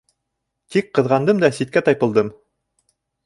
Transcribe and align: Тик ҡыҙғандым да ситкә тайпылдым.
Тик 0.75 0.87
ҡыҙғандым 0.99 1.43
да 1.45 1.51
ситкә 1.59 1.85
тайпылдым. 1.89 2.31